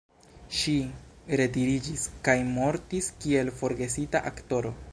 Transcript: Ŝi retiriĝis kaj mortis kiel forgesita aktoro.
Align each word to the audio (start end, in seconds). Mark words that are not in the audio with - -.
Ŝi 0.59 0.71
retiriĝis 1.41 2.05
kaj 2.29 2.35
mortis 2.55 3.11
kiel 3.25 3.53
forgesita 3.61 4.23
aktoro. 4.31 4.73